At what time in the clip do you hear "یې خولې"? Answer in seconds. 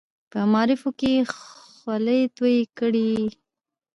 1.15-2.19